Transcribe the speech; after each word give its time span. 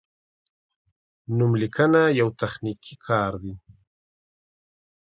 نوملیکنه 1.37 2.01
یو 2.19 2.29
تخنیکي 2.39 2.95
کار 3.07 3.31
دی. 3.41 3.53